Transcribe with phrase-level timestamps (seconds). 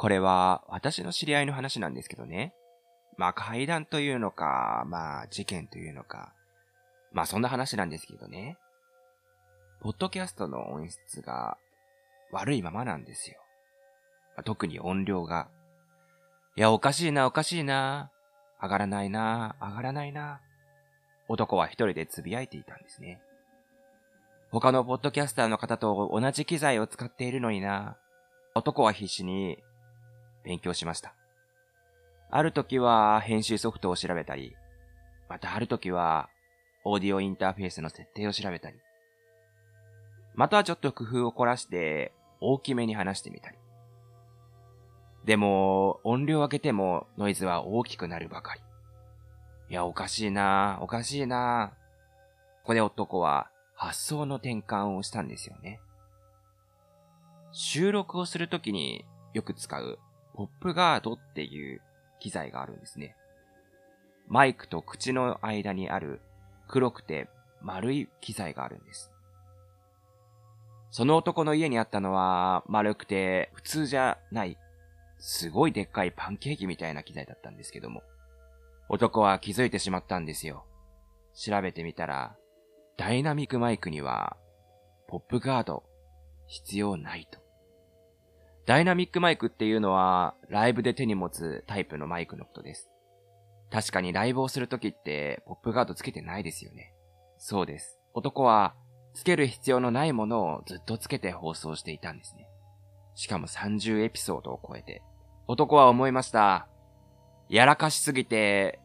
[0.00, 2.54] これは私の知り合いの話なんですけどね。
[3.18, 6.32] まあ階段というのか、まあ事件というのか。
[7.12, 8.56] まあそんな話なんですけどね。
[9.82, 11.58] ポッドキャストの音質が
[12.32, 13.36] 悪いままなんですよ。
[14.46, 15.48] 特に音量が。
[16.56, 18.10] いや、おかしいな、おかしいな。
[18.58, 20.40] 上がらないな、上がらないな。
[21.28, 23.20] 男は一人で呟いていたんですね。
[24.50, 27.98] 他のポッドキャスターの方と同じ機材を使っているのにな。
[28.54, 29.58] 男は必死に
[30.44, 31.14] 勉強しました。
[32.30, 34.56] ある時は編集ソフトを調べたり、
[35.28, 36.28] またある時は
[36.84, 38.78] オーディオインターフェースの設定を調べたり、
[40.34, 43.58] またはちょっと工夫を凝らして大きめに話してみたり。
[45.24, 48.60] でも、音量を上げてもノイズは大きくなるばかり。
[49.68, 51.72] いや、おかしいなおかしいな
[52.62, 55.80] ここで男は発想の転換をしたんですよね。
[57.52, 59.04] 収録をするときに
[59.34, 59.98] よく使う
[60.40, 61.82] ポップガードっていう
[62.18, 63.14] 機材があるんですね。
[64.26, 66.22] マイクと口の間にある
[66.66, 67.28] 黒くて
[67.60, 69.12] 丸い機材があるんです。
[70.90, 74.56] その男の家にあったのは丸くて普通じゃない
[75.18, 78.02] すごいでっかいパンケーキみたいな機材だったんですけども、
[78.88, 80.64] 男は気づいてしまったんですよ。
[81.34, 82.34] 調べてみたら、
[82.96, 84.38] ダイナミックマイクには、
[85.06, 85.84] ポップガード、
[86.46, 87.49] 必要ないと。
[88.66, 92.90] ダイナミックマイクっていうのは、ライブで手に持つタイプのマイクのことです。
[93.70, 96.92] 確かにライブをするときって、ポップガードつけてないですよね。
[97.38, 97.98] そうです。
[98.14, 98.74] 男は、
[99.14, 102.46] つける必要のないものをずっとつけて放送していたんですね。
[103.14, 105.02] しかも30エピソードを超えて。
[105.46, 106.68] 男は思いました。
[107.48, 108.78] やらかしすぎて、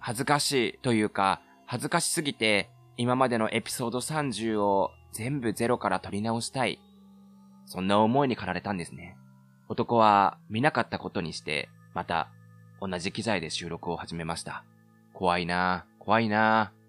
[0.00, 6.80] 恥ずかしいというか、恥ずかしすぎて、今までのエピソード30を全部ゼロから取り直したい。
[7.70, 9.16] そんな思いに駆られたんですね。
[9.68, 12.28] 男は見なかったことにして、また
[12.80, 14.64] 同じ機材で収録を始めました。
[15.14, 16.80] 怖いなぁ怖いなぁ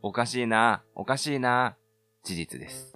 [0.00, 2.93] おかしいなぁおかしいなぁ事実です。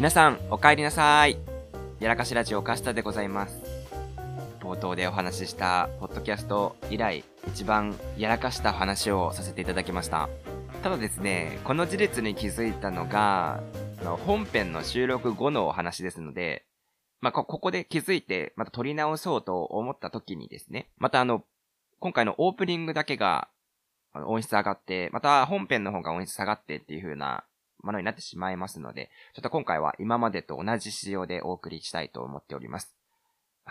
[0.00, 1.36] 皆さん、お帰りなさい。
[1.98, 3.60] やらかしラジオカスタでございます。
[4.60, 10.30] 冒頭でお話ししたポッドキャスト以来、一番やらかした話をさせていただきました。
[10.82, 13.60] ただですね、この事実に気づいたのが、
[14.02, 16.64] の本編の収録後のお話ですので、
[17.20, 21.44] まあ、ここで気づいて、また撮り直そうと思った時にですね、またあの、
[21.98, 23.50] 今回のオープニングだけが
[24.14, 27.44] 音質上がって、また本編の方が音質下がってっていう風な
[27.82, 32.94] ものになってしまいますので、ちょっと今回は今までと同じ仕様でお送りしたいと思っております。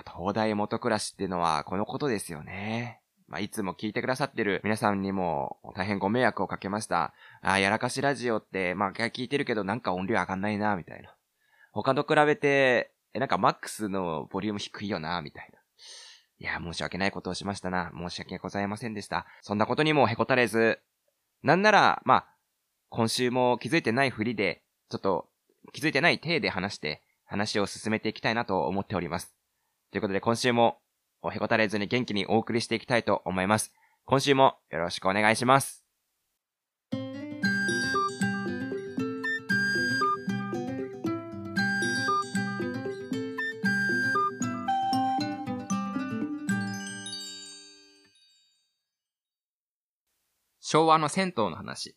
[0.05, 3.01] 東大元暮らしっていうのはこのことですよね。
[3.27, 7.13] まあ、いつも聞いてくださってる皆さんにも大変ご迷惑をかけました。
[7.41, 11.13] あ、やらかしラジオって、まあ、聞いてるけどなんか音量上がんないな、みたいな。
[11.71, 15.59] 他と比べて、え、なんかマックスのボリューム低いよな、みたいな。
[16.39, 17.91] いや、申し訳ないことをしましたな。
[17.95, 19.27] 申し訳ございませんでした。
[19.41, 20.79] そんなことにもへこたれず、
[21.43, 22.27] なんなら、まあ、
[22.89, 25.29] 今週も気づいてないふりで、ちょっと
[25.73, 29.35] 気づいてない体で話して、話を進めていきたいなと思っております。
[29.91, 30.79] ということで今週も、
[31.21, 33.71] おへこたれずに元気にお送りしていきたいと思います。
[34.05, 35.85] 今週もよろしくお願いします。
[50.59, 51.95] 昭和の銭湯の話。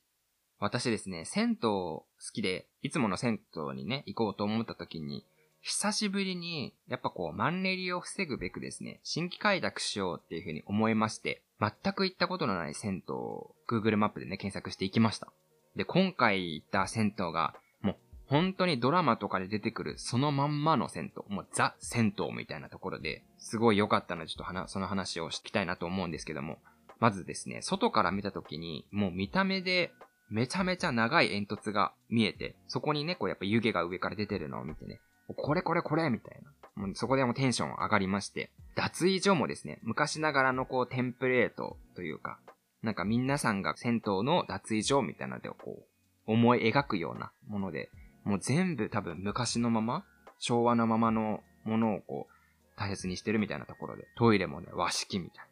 [0.63, 5.27] 私ですね、銭湯好きで、いつもの銭湯にね、行こうと思った時に、
[5.61, 15.33] 久しぶりに、やっぱこう、マンネリを防ぐべくですね、新規開拓しようっていう風に思いまして、全く行ったことのない銭湯を Google マップでね、検索していきました。
[15.75, 17.97] で、今回行った銭湯が、もう、
[18.27, 26.59] 本当にドラマとかで出てくるそのまんまの銭湯、もうザ銭湯みたいなところで、すごい良かったので、ちょっとその話をしきたいなと思うんですけども、
[27.01, 29.91] まずですね、外から見た時に、もう見た目で
[30.33, 34.99] めちゃめちゃ長い煙突が見えて、そこにね、こうやっぱ湯気が上から出てるのを見てね、
[35.37, 36.51] これこれこれみたいな。
[36.75, 42.39] もうそこでもテンション上がりまして、脱衣所もですね、昔ながらのこうテンプレートというか、
[42.83, 45.83] なんか皆さんが銭湯の脱衣所みたいなのでこう、
[46.27, 47.91] 思い描くようなもので、
[48.25, 50.05] もう全部多分昔のまま、
[50.39, 55.45] 昭和のままのものをこう、大切にしてるみたいなところで、トイレもね、和式みたい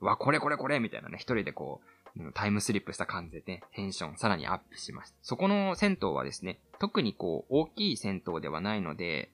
[0.00, 0.08] な。
[0.08, 2.01] わ、これこれこれみたいなね、一人でこう、
[2.34, 5.16] タイムスリップした感じでね、テンションさらにアップしました。
[5.22, 9.30] そこの銭湯はですね、特にこう、大きい銭湯ではないので、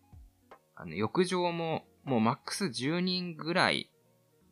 [0.77, 3.91] あの、浴場も、もうマックス10人ぐらい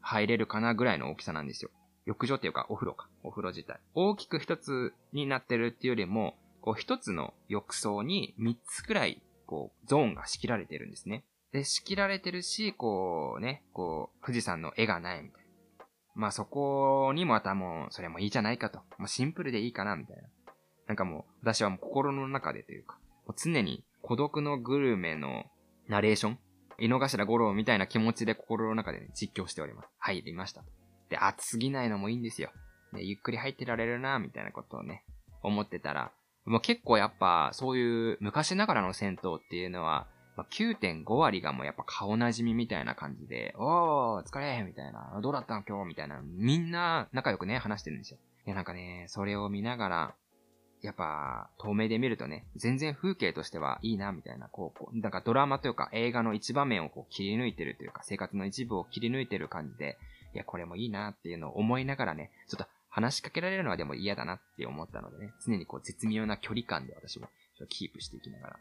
[0.01, 1.71] 入れるかなぐらいの大きさなんですよ。
[2.05, 3.09] 浴場っていうか、お風呂か。
[3.23, 3.81] お風呂自体。
[3.95, 11.25] 大きく一つになってるっていうよりも、こう一つの浴槽に三つくらい、こう、ゾーンが仕切られてるんですね。
[11.53, 15.46] で、仕切られてるし、こうね、こう、富士山の絵がないみたいな。
[16.17, 18.79] まあそこにもまたもう、それもいいじゃないかと。
[18.99, 20.23] もうシンプルでいいかな、みたいな。
[20.89, 25.45] なんかもう、私はもう心の中でというか、もう常に孤独のグルメの
[25.89, 26.39] ナレーション
[26.79, 29.89] 井の頭五郎みたいな気持ちで心の中で、ね、実況しております。
[29.99, 30.63] 入りました。
[31.09, 32.51] で、暑すぎないのもいいんですよ。
[32.93, 35.05] で、ゆっくり入ってられるな、みたいなことをね、
[35.43, 36.13] 思ってたら、
[36.45, 48.19] もう結構やっぱ、そういう昔ながらの銭湯っていうのは、まあ、9.5割がもうやっぱ顔なじみみたいな感じで、おー、疲れみたいな、どうだったの今日みたいな、みんな仲良くね、話してるんですよ。
[48.47, 50.15] いや、なんかね、それを見ながら、
[50.83, 59.97] やっぱ、透明で見るとね、全然風景としてはいいな、みたいな、こう、こう、なんかドラマというか映画の一場面をこう切り抜いてるというか、生活の一部を切り抜いてる感じで、
[60.35, 67.29] いや、これもいいなっていうのを思いながらね、ちょっと話しかけられるのはでも嫌だなって思ったのでね、常にこう絶妙な距離感で私も
[67.69, 68.57] キープしていきながら。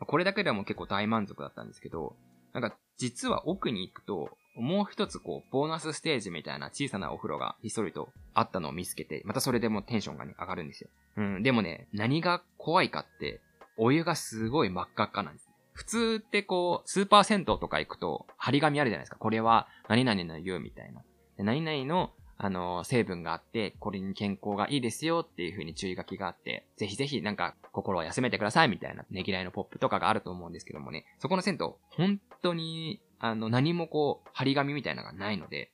[0.00, 2.16] これだけでも結構大満足だったんですけど、
[2.52, 10.88] なんか実は奥に行くと、もう一つこう、ボーナスステージみたいな小さなお風呂がひっそりとあったのを見つけて、またそれでもテンションがね、上がるんですよ。
[11.18, 13.40] うん、でもね、何が怖いかって、
[13.76, 15.50] お湯がすごい真っ赤っかなんです。
[15.74, 19.18] 普通ってこう、スーパー銭湯とか行くと、張り紙あるじゃないですか。
[19.18, 21.02] これは、何々の湯みたいな。
[21.36, 35.70] 何々の、あの、成分があって、これに健康がいいですよっていう風に注意書きがあって、ぜひぜひなんか心を休めてくださいみたいなねぎらいのポップとかがあると思うんですけどもね、そこの銭湯、本当にあの、何もこう、張り紙みたいなのがないので、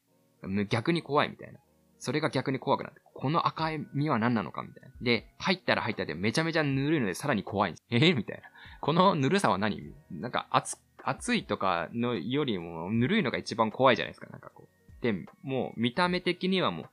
[0.68, 1.58] 逆に怖いみたいな。
[1.98, 4.88] それが逆に怖くなって、この赤い実は何なのかみたいな。
[5.00, 7.84] で、入ったら入ったでめちゃめちゃぬるいのでさらに怖いんです。
[7.90, 8.42] えー、みたいな。
[8.80, 9.94] このぬるさは何？
[10.10, 14.26] なんか熱、熱いとかのよりもぬるいのが一番怖いじゃないですか。
[14.30, 14.61] なんかこう。
[15.02, 16.86] で、もう見た目的にはもう、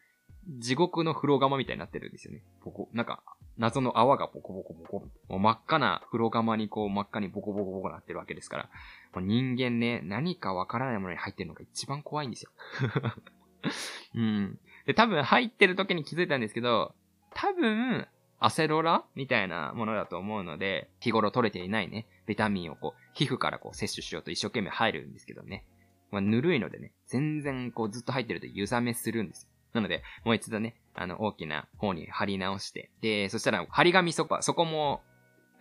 [0.57, 2.41] 地獄の風呂釜みたいになってるんですよね。
[2.61, 3.21] ここ、なんか、
[3.57, 5.05] 謎の泡がボコボコボコ。
[5.27, 8.69] もう真っ赤な風呂釜にこう真っ赤にボコボコボコなってるわけですから。
[9.13, 12.51] もう人間ね、何かわからないものに入ってるのが一番怖いんですよ。
[14.15, 14.59] うん。
[14.85, 16.95] で、多分入ってる時に気づいたんですけど、
[17.31, 18.07] 多分、
[18.39, 25.65] アセロラみたいなものだと思うので、日頃取れていないね、ビタミンをこう、皮膚からこう摂取しようと一生懸命入るんですけどね。
[26.11, 29.49] まあ、ぬるいのでね、全然こうずっと入ってると湯冷めするんですよ。
[29.73, 35.01] なので、もう一度ね、あの、大きな方に貼り直して、で、そしたら、張り紙そこ、そこも、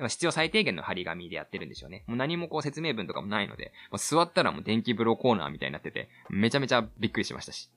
[0.06, 2.05] 必要最低限の張り紙でやってるんでしょうね。
[2.06, 7.69] もう何もこう説明文とかもないので、もう座ったらもう電気風呂コーナーみたいになってて、めちゃめちゃびっくりしましたし。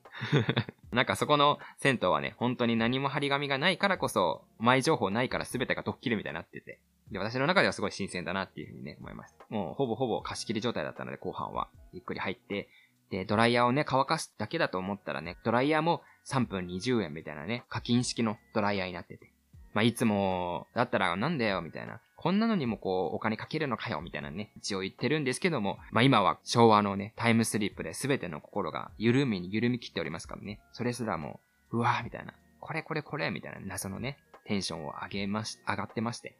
[0.92, 6.78] なんかそこの銭湯はね、本当に何も張り紙がないからこそ、前情報ないから全てがドッキリみたいになってて、
[7.12, 9.36] で、私の中ではすごい新鮮だなっていうふうにね、思います。
[9.50, 11.68] もうほぼほぼ貸し切り状態だったので、後半は。
[11.92, 12.68] ゆっくり入って、
[13.10, 19.30] で、ドライヤーをね、乾かすだけだと思ったらね、ドライヤーも3分20円みたいなね、課金式のドライヤーになってて。
[19.74, 22.00] まあ、いつも、だったらなんだよ、みたいな。
[22.16, 30.60] こんなのにもこう、お金かけるのかよ、みたいなね、一応言ってるんですけども、まあ今は昭和のね、タイムスリップで全ての心が緩みに緩み切っておりますからね。
[30.72, 32.32] それすらもう、うわーみたいな。
[32.60, 36.36] これこれこれみたいな謎のね、テンションを上げまし、上がってまして。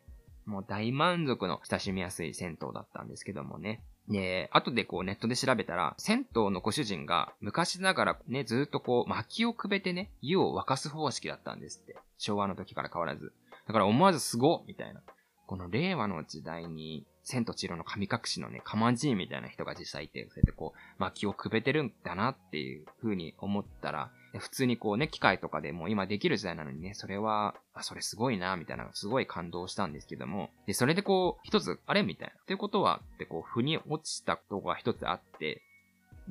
[0.46, 3.82] もう大満足の親しみやすい銭湯だったんですけどもね。
[4.08, 11.96] で、後でこうネットで調べたら、銭湯のご主人が昔ながらね、ずっとこう薪をくべてね、湯を沸かす方式だったんですって。
[12.18, 13.32] 昭和の時から変わらず。
[13.66, 15.02] だから思わずすごみたいな。
[15.46, 32.34] この令和の時代に、千と千尋の神隠しのね、かまじいみたいな人が実際いて、そうやってこう、薪をくべてるんだなっていう風に思ったら、普通にこうね、機械とかでも今できる時代なのにね、それは、あ、それすごいな、みたいな、すごい感動したんですけども、で、それでこう、一つ、あれみたいな。
[32.40, 35.62] ってことは、ってこう、腑に落ちたことが一つあって、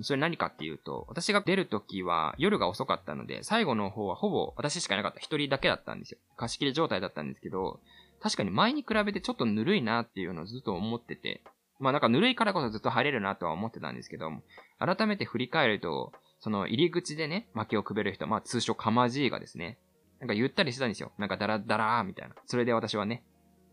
[0.01, 6.17] それ何かっていうと、私が出るときは夜が遅かったので、最後の方はほぼ私しかいなかった一人だけだったんですよ。
[6.37, 7.79] 貸し切り状態だったんですけど、
[8.21, 11.43] 確かに前に比べてちょっとぬるいなっていうのをずっと思ってて、
[11.79, 14.43] まあなんかぬるいからこそずっと入れるなとは思ってたんですけども、
[14.79, 19.79] 改めて振り返ると、その入り口でね、薪をくべる人、まあ通称かまじいがですね、
[20.19, 21.11] なんかゆったりしてたんですよ。
[21.17, 22.35] なんかダラダラーみたいな。
[22.45, 23.23] それで私はね、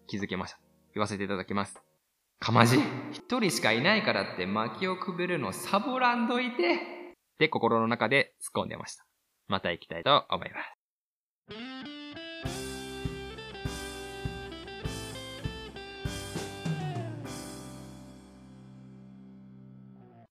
[0.07, 0.59] 気づけました。
[0.95, 1.79] 言わせていただきます。
[2.41, 2.81] かまじい。
[3.13, 6.79] 一人しかいないからって薪をくべるのサボらんどいてっ
[7.39, 9.05] て心の中で突っ込んでました。
[9.49, 11.98] また行きたいと思います。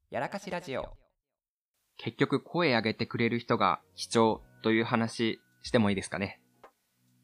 [0.09, 0.85] やらかしラジオ。
[1.97, 6.39] 結局声上げてくれる人が貴重という話してもいいですかね。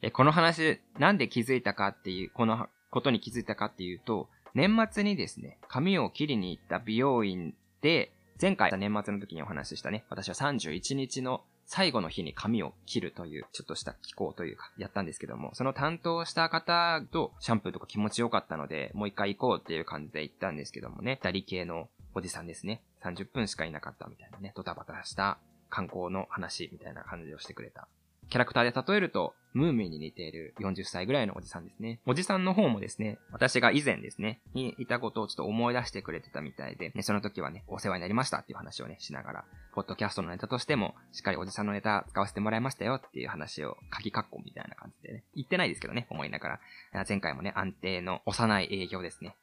[0.02, 8.12] え、この話、なんで気づいたかっていう、このことに気づいたかっていうと、年末にですね、髪を切りに行った美容院で、
[8.42, 22.82] 前回年末の時にお話ししたね、私は31日の最後の日に髪を切るという、ちょっとした機構というか、やったんですけども、その担当した方とシャンプーとか気持ちよかったので、もう一回行こうっていう感じで行ったんですけどもね、二人系のおじさんですね。
[23.03, 25.38] 30分しかいなかったみたいなね、ドタバタした
[25.70, 27.88] 観光の話みたいな感じをしてくれた
[28.29, 32.00] キャラクターで例えると、ムーミンに似ている40歳ぐらいのおじさんですね。
[32.08, 46.60] おじさんの方もですね、私が以前ですね、にいたことをちょっと思い出してくれてたみたいで、ね、その時はね、お世話になりましたっていう話をね、しながら、ポッドキャストのネタとしても、しっかりおじさんのネタ使わせてもらいましたよっていう話を、鍵括弧みたいな感じでね、言ってないですけどね、思いなが
[46.93, 49.36] ら、前回もね、安定の幼い営業ですね。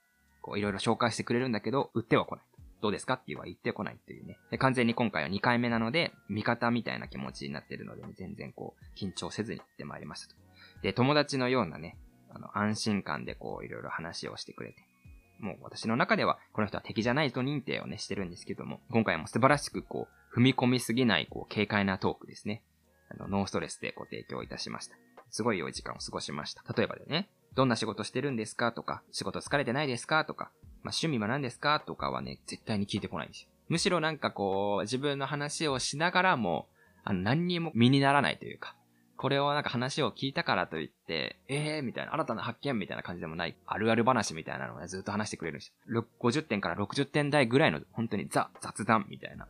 [0.43, 2.45] こう、いろいろ紹介してくれるんだけど、売っては来ない。
[2.81, 3.15] どうですか？
[3.15, 4.39] って言わ言ってこないっていうね。
[4.51, 10.41] で、完全に今回は2回目なので、味方みたいな気持ちになってるので、ね、全然こう、緊張せずに行ってまいりましたと。
[10.83, 11.97] で、友達のようなね、
[12.31, 14.77] あの、安心感でこう、いろいろ話をしてくれて。
[15.41, 22.63] もう私の中では、この人は敵じゃないと認定をね、してるんですけども、今回も素晴らしくこう、踏み込みすぎない、こう、軽快なトークですね。
[23.11, 24.97] あの、ノーストレスでご提供いたしました。
[25.31, 26.63] すごい良い時間を過ごしました。
[26.75, 28.71] 例えばでね、どんな仕事してるんですか？
[28.73, 30.25] とか、仕事疲れてないですか？
[30.25, 30.51] とか、
[30.83, 31.81] まあ、趣味は何ですか？
[31.81, 33.49] とかはね、絶対に聞いてこないんですよ。
[33.69, 36.69] むしろなんかこう、自分の話をしながらも、
[37.05, 38.75] あの、何にも身にならないというか、
[39.17, 46.07] これをなんか話を聞いたからといって、ええー、みたいな、新たな発見みたいな感じでもない、あるある話みたいなのをね、ずっと話してくれるんですよ。
[46.21, 49.47] 50点から60点台ぐらいの、本当にザ、雑談みたいな。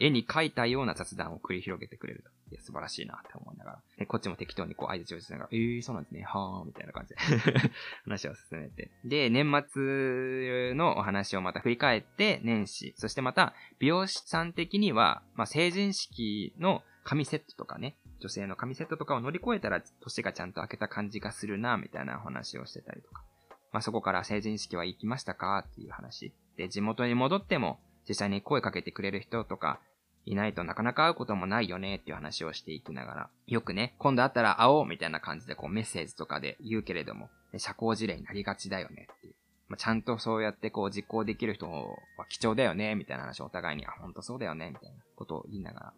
[0.00, 2.30] 絵に描いたような雑談を繰り広げてくれると。
[2.52, 3.78] いや、素晴らしいなって思いながら。
[3.96, 7.16] で、こっちも適当にこう、相槌をしながら、えー、そうなんですね、はー、みたいな感じで
[8.04, 8.90] 話を進めて。
[9.04, 23.24] で、年末のお話をまた振り返って、年始、そしてまた、美容師さん的には、まあ、成人式の紙セットとかね、女性の紙セットとかを乗り越えたら、年がちゃんと明けた感じがするな、みたいなお話をしてたりとか。
[23.72, 25.64] まあ、そこから成人式は行きましたか？
[25.66, 26.34] っていう話。
[26.56, 29.80] で、地元に戻っても、実際に声かけてくれる人とか、
[30.24, 39.34] いないとなかなか会うこともないよねっていう話をしていきながら、よくね、今度会ったら会おうみたいな感じでこうメッセージとかで言うけれども、社交辞令になりがちだよねっていう。
[39.68, 45.92] まあ、ちゃんとそうやってこう実行できる人は貴重だよねみたいな話をお互いに、あ、ほんとそうだよねみたいなことを言いながら。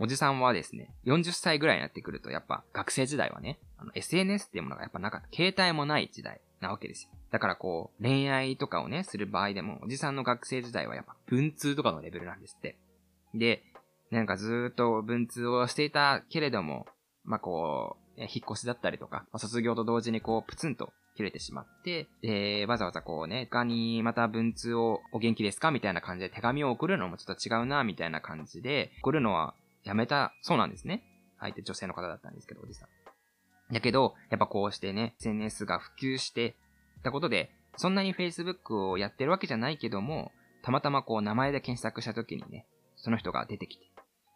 [0.00, 5.28] おじさんはですね、40歳ぐらいになってくるとやっぱ学生時代はね、あの SNS っていうものがやっぱなかった。
[5.32, 7.10] 携帯もない時代なわけですよ。
[7.30, 12.76] だからこう、恋愛とかをね、する場合でも、おじさんの学生時代はやっぱ文通とかのレベルなんですって。
[13.34, 13.62] で、
[14.10, 16.86] なんかずっと文通をしていたけれども、
[17.24, 31.02] まあ、こう、引っ越しだったりとか、卒業と同時にこう、プツンと切れてしまって、で、わざわざこうね、他にまた文通をお元気ですかみたいな感じで手紙を送るのもちょっと違うな、みたいな感じで、送るのはやめたそうなんですね。
[31.40, 32.88] 相手女性の方だったんですけど、おじさん。
[33.72, 36.54] だけど、やっぱこうしてね、SNS が普及して
[37.02, 42.66] たことで、そんなに Facebook をやってるわけじゃないけども、たまたまこう名前で検索した時にね、
[43.04, 43.84] その人が出てきて、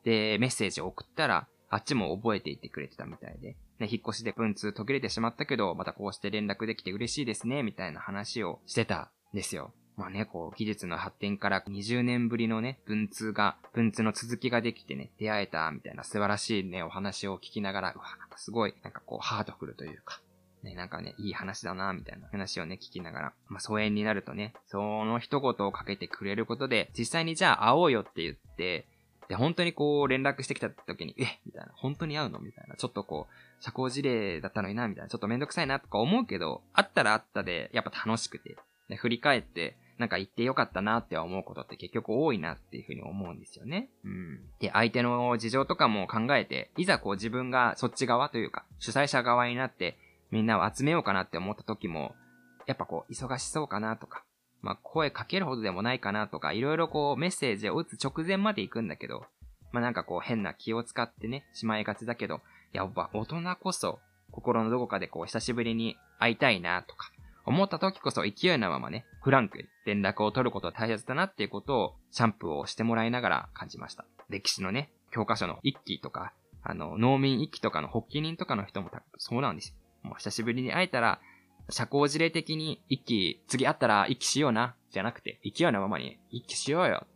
[0.04, 9.72] で、メッセージを送ったら、あっちも覚えていてくれてたみたいで、ね、引っ越しで文通途切れてしまったけど、またこうして連絡できて嬉しいですね、みたいな話をしてたんですよ。
[9.96, 20.20] まあね、こう、技術の発展から20年ぶりのね、文通が、文通の続きができてね、出会えた、みたいな素晴らしいね、お話を聞きながら、うわ、なんかすごい、なんかこう、ハートフルというか、
[20.62, 28.86] ね、なんかね、いい話だな、みたいな話をね、聞きながら、まあ、疎遠になるとね、その一言をかけてくれることで、実際にじゃあ会おうよって言って、
[29.28, 38.56] で、本当にこう連絡してきた時に、えみたいな、本当に会うのみたいな、ちょっとこう、社交辞令だったのにな、みたいな、ちょっとめんどくさいなとか思うけど、会ったら会ったで、やっぱ楽しくて、
[38.88, 43.90] で、振り返って、なんか言ってよかったなって思うことって結局多いなっていうふうに思うんですよね。
[44.04, 44.40] うん。
[44.60, 49.98] で、相手の事情とかも考えて、いざこう自分がそっち側というか、主催者側になって、
[50.30, 52.14] みんなを集めようかなって思った時も、
[52.66, 54.24] やっぱこう、忙しそうかなとか、
[54.60, 59.24] まあ、声かけるほどでもないかなとか、いろいろこう、メッセージを打つ直前まで行くんだけど、
[59.72, 62.40] まあ、なんかこう、変な気を使ってね、しまいがちだけど、
[62.72, 67.10] やっぱ大人こそ、心のどこかでこう、久しぶりに会いたいなとか、
[67.46, 74.04] 思った時こそ勢いのままね、フランクに連絡を取ることは大切だなっていうことを、シャンプーをしてもらいながら感じました。
[74.28, 79.76] 歴史のね、教科書の一揆とか、あの、農民一揆とかの発起人とかの人もそうなんですよ。
[80.02, 81.20] もう久しぶりに会えたら、
[81.70, 87.06] 社交辞令的に一気、次会ったら一気しような、じゃなくて、勢いのままに一気しようよ。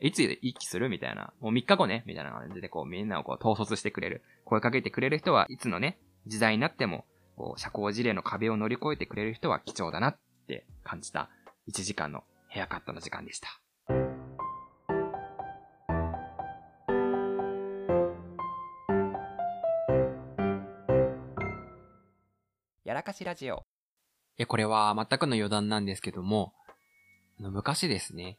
[0.00, 1.32] いつ一気するみたいな。
[1.40, 4.22] もう3日後ねみたいな感じでこうみんなをこう統率してくれる。
[4.44, 7.04] 声かけてくれる人はいつのね、時代になっても、
[7.36, 11.30] こう社交辞令の壁を乗り越えてくれる人は貴重だなって感じた
[11.68, 13.61] 1時間のヘアカットの時間でした。
[23.02, 23.64] らかしラジオ。
[24.38, 26.52] え、これは全くの余談なんですけども、
[27.40, 28.38] あの昔ですね、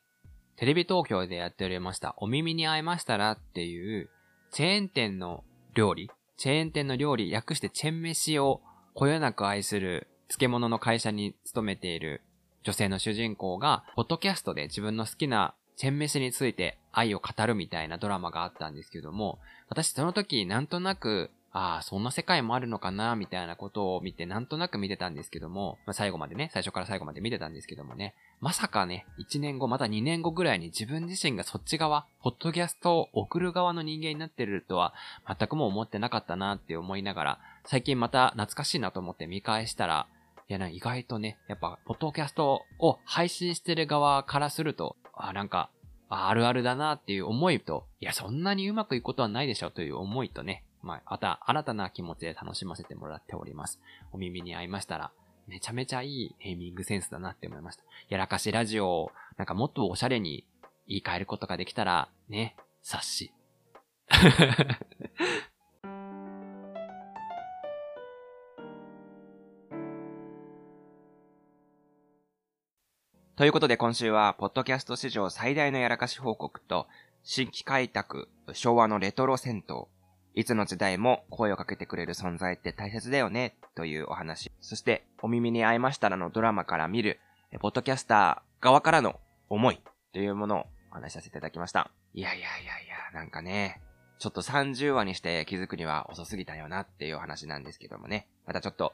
[0.56, 4.10] テレビ東京でやっておりましたお耳に合いましたらっていう
[4.52, 5.44] チェーン店の
[5.74, 8.62] 料理、チェーン店の料理、略してチェン飯を
[8.94, 12.22] こよなく愛する漬物の会社に勤めている
[12.64, 34.96] 女性の主人公が、ポッドキャストで自分の好きなチェン飯について愛を語るみたいなドラマがあったんですけども、私その時なんとなくああ、そんな世界もあるのかな、みたいなことを見て、なんとなく見てたんですけども、まあ、最後までね、最初から最後まで見てたんですけどもね、まさかね、1年後、また2年後ぐらいに自分自身がそっち側、ポッドキャストを送る側の人間になってるとは、
[35.28, 40.08] 全くもう思ってなかったなって思いながら、最近また懐かしいなと思って見返したら、
[40.50, 45.70] いや、な意外とね、やっぱ、ポッドキャストを配信してる側からすると、あ、なんか、
[46.10, 53.80] あるあるだなっていう思いと、いや、そんなにうまくいくことはないでしょうという思いとね、まあ、また新たな気持ちで楽しませてもらっております。
[54.12, 55.12] お耳に合いましたら、
[55.48, 57.84] めちゃめちゃいいネーミングセンスだなって思いました。
[58.10, 60.46] やらかしラジオを、なんかもっとおしゃれに
[60.88, 63.32] 言い換えることができたら、ね、冊子。
[73.36, 76.88] ということで今週は、ポッドキャスト史上最大のやらかし報告と、
[77.24, 79.88] 新規開拓、昭和のレトロ銭湯、
[80.36, 84.52] いつの時代も声をかけてくれる存在って大切だよね、というお話。
[84.62, 87.20] そして、お耳に合いましたらのドラマから見る、
[87.60, 89.80] ポッドキャスター側からの思い
[90.12, 91.92] というものをお話しさせていただきました。
[92.16, 93.80] いやいやいやいや、なんかね、
[94.24, 98.26] ちょっと30話にして気づくには遅すぎたよなっていう話なんですけどもね。
[98.48, 98.94] またちょっと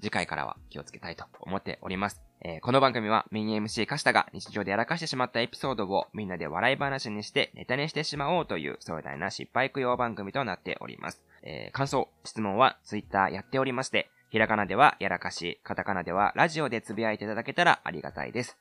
[0.00, 2.22] 次回からは気をつけたいと思っております。
[2.40, 11.22] えー、この番組はメイン MC カシタが日常でやらかしてしまったエピソードをみんなで笑い話にしてネタにしてしまおうという壮大な失敗供養番組となっております。
[11.42, 18.56] えー、感想、質問は Twitter やっておりまして、ひらがなではやらかし、カタカナではラジオでつぶやいていただけたらありがたいです。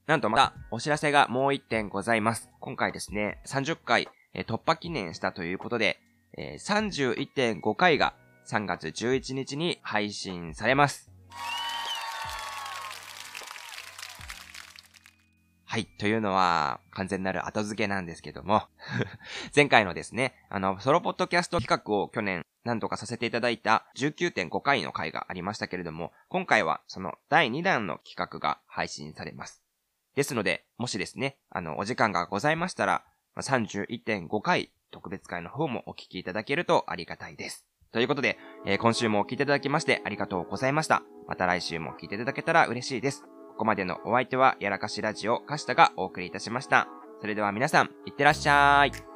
[0.08, 2.50] なんとまたお知らせがもう一点ございます。
[2.60, 6.00] 今回ですね、30回、え突破記念したということで、
[6.36, 8.16] え、31.5回が
[8.48, 11.12] 3月11日に配信されます。
[15.72, 15.86] はい。
[15.86, 18.64] というのは、完全なる後付けなんですけども
[19.56, 29.62] 前回のですね、あの、ソロポッドキャスト企画を去年何度かさせていただいた19.5回の回がありましたけれども、今回はその第2弾の企画が配信されます。
[30.16, 33.06] ですので、もしですね、あの、お時間がございましたら、
[33.38, 37.68] 31.5回特別会の方もお聞きいただけるとありがたいです。
[37.92, 41.04] ということで、えー、今週も聞いていただきましてありがとうございました。
[41.28, 43.24] また来週も聞いていただけたら嬉しいです。
[43.60, 46.88] ここまでのお相手は、やらかしラジオ、カシタがお送りいたしました。
[47.20, 49.09] それでは皆さん、いってらっしゃい。